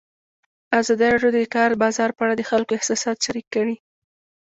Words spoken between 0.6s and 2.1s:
ازادي راډیو د د کار بازار